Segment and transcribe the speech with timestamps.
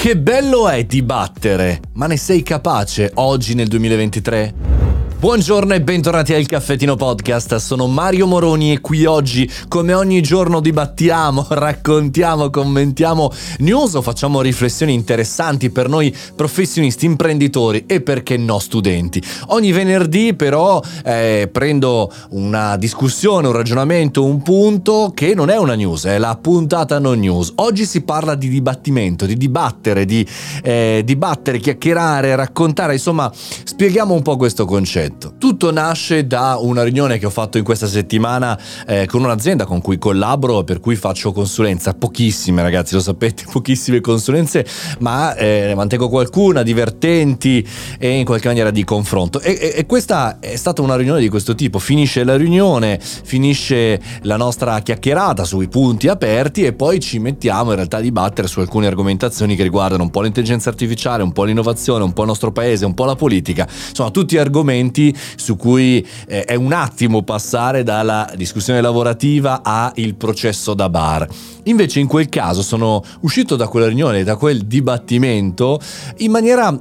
[0.00, 4.77] Che bello è dibattere, ma ne sei capace oggi nel 2023?
[5.20, 10.60] Buongiorno e bentornati al Caffettino Podcast, sono Mario Moroni e qui oggi, come ogni giorno,
[10.60, 13.28] dibattiamo, raccontiamo, commentiamo
[13.58, 19.20] news o facciamo riflessioni interessanti per noi professionisti, imprenditori e perché no studenti.
[19.48, 25.74] Ogni venerdì però eh, prendo una discussione, un ragionamento, un punto che non è una
[25.74, 27.54] news, è la puntata non news.
[27.56, 30.24] Oggi si parla di dibattimento, di dibattere, di
[30.62, 35.34] eh, dibattere, chiacchierare, raccontare, insomma spieghiamo un po' questo concetto progetto.
[35.38, 39.80] Tutto nasce da una riunione che ho fatto in questa settimana eh, con un'azienda con
[39.80, 41.94] cui collaboro, per cui faccio consulenza.
[41.94, 44.66] Pochissime ragazzi, lo sapete, pochissime consulenze,
[45.00, 47.66] ma eh, mantengo qualcuna, divertenti
[47.98, 49.40] e in qualche maniera di confronto.
[49.40, 51.78] E, e, e questa è stata una riunione di questo tipo.
[51.78, 57.76] Finisce la riunione, finisce la nostra chiacchierata sui punti aperti e poi ci mettiamo in
[57.76, 62.04] realtà a dibattere su alcune argomentazioni che riguardano un po' l'intelligenza artificiale, un po' l'innovazione,
[62.04, 63.66] un po' il nostro paese, un po' la politica.
[63.88, 70.14] Insomma, tutti argomenti punti su cui eh, è un attimo passare dalla discussione lavorativa al
[70.16, 71.26] processo da bar.
[71.64, 75.80] Invece in quel caso sono uscito da quella riunione, da quel dibattimento
[76.18, 76.78] in maniera eh,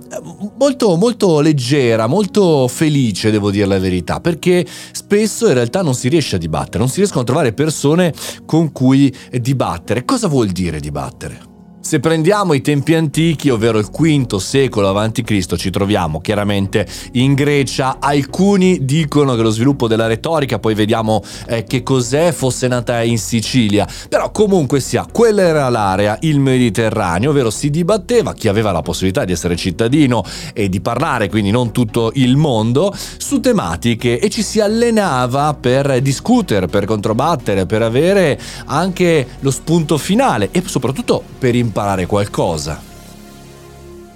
[0.58, 6.10] molto, molto leggera, molto felice, devo dire la verità, perché spesso in realtà non si
[6.10, 8.14] riesce a dibattere, non si riescono a trovare persone
[8.46, 10.06] con cui dibattere.
[10.06, 11.47] Cosa vuol dire dibattere?
[11.88, 18.00] Se prendiamo i tempi antichi, ovvero il V secolo a.C., ci troviamo chiaramente in Grecia.
[18.02, 23.18] Alcuni dicono che lo sviluppo della retorica, poi vediamo eh, che cos'è, fosse nata in
[23.18, 23.88] Sicilia.
[24.10, 29.24] Però comunque sia, quella era l'area, il Mediterraneo, ovvero si dibatteva chi aveva la possibilità
[29.24, 34.44] di essere cittadino e di parlare, quindi non tutto il mondo, su tematiche e ci
[34.44, 41.56] si allenava per discutere, per controbattere, per avere anche lo spunto finale e soprattutto per
[41.56, 42.97] imparare imparare qualcosa.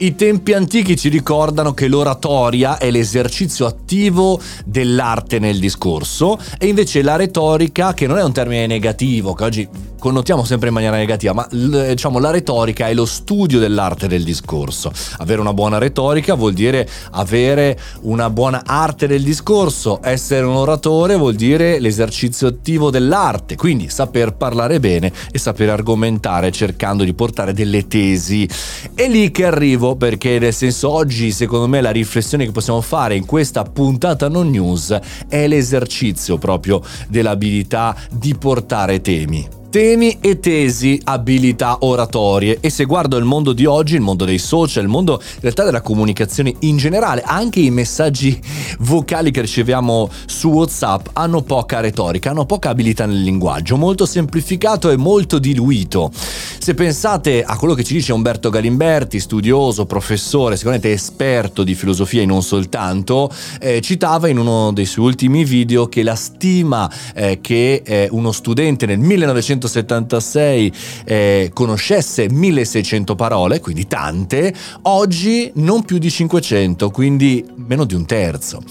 [0.01, 7.03] I tempi antichi ci ricordano che l'oratoria è l'esercizio attivo dell'arte nel discorso e invece
[7.03, 9.69] la retorica, che non è un termine negativo, che oggi
[10.01, 14.91] connotiamo sempre in maniera negativa, ma diciamo la retorica è lo studio dell'arte del discorso.
[15.19, 21.15] Avere una buona retorica vuol dire avere una buona arte del discorso, essere un oratore
[21.15, 27.53] vuol dire l'esercizio attivo dell'arte, quindi saper parlare bene e saper argomentare cercando di portare
[27.53, 28.49] delle tesi.
[28.95, 33.15] È lì che arrivo perché nel senso oggi secondo me la riflessione che possiamo fare
[33.15, 34.97] in questa puntata non news
[35.27, 39.59] è l'esercizio proprio dell'abilità di portare temi.
[39.71, 42.57] Temi e tesi, abilità oratorie.
[42.59, 45.63] E se guardo il mondo di oggi, il mondo dei social, il mondo in realtà
[45.63, 48.37] della comunicazione in generale, anche i messaggi
[48.79, 54.89] vocali che riceviamo su WhatsApp hanno poca retorica, hanno poca abilità nel linguaggio, molto semplificato
[54.89, 56.11] e molto diluito.
[56.61, 62.21] Se pensate a quello che ci dice Umberto Galimberti, studioso, professore, sicuramente esperto di filosofia
[62.21, 67.39] e non soltanto, eh, citava in uno dei suoi ultimi video che la stima eh,
[67.41, 70.73] che eh, uno studente nel 1900 1976
[71.05, 78.05] eh, conoscesse 1600 parole, quindi tante, oggi non più di 500, quindi meno di un
[78.05, 78.61] terzo.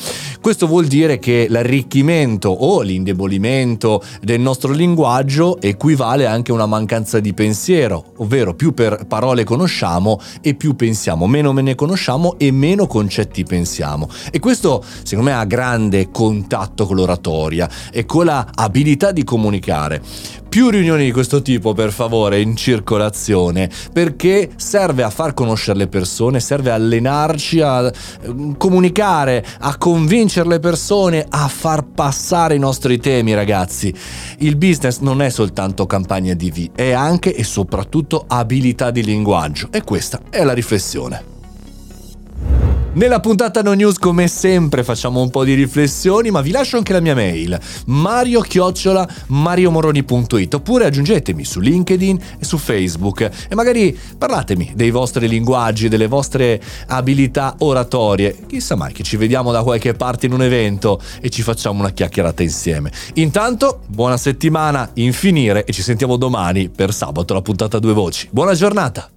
[0.41, 7.21] Questo vuol dire che l'arricchimento o l'indebolimento del nostro linguaggio equivale anche a una mancanza
[7.21, 12.51] di pensiero, ovvero più per parole conosciamo e più pensiamo, meno me ne conosciamo e
[12.51, 14.09] meno concetti pensiamo.
[14.31, 20.03] E questo secondo me ha grande contatto con l'oratoria e con la abilità di comunicare
[20.51, 25.87] più riunioni di questo tipo per favore in circolazione perché serve a far conoscere le
[25.87, 27.91] persone, serve a allenarci a
[28.23, 33.95] ehm, comunicare, a convincere le persone, a far passare i nostri temi ragazzi.
[34.39, 39.69] Il business non è soltanto campagna di V, è anche e soprattutto abilità di linguaggio
[39.71, 41.40] e questa è la riflessione.
[42.93, 46.93] Nella puntata No News come sempre facciamo un po' di riflessioni, ma vi lascio anche
[46.93, 47.57] la mia mail
[47.87, 48.43] mario
[49.29, 56.09] mariomoroni.it oppure aggiungetemi su LinkedIn e su Facebook e magari parlatemi dei vostri linguaggi, delle
[56.09, 58.37] vostre abilità oratorie.
[58.49, 61.91] Chissà mai che ci vediamo da qualche parte in un evento e ci facciamo una
[61.91, 62.91] chiacchierata insieme.
[63.15, 68.27] Intanto, buona settimana in finire e ci sentiamo domani per sabato la puntata due voci.
[68.33, 69.09] Buona giornata!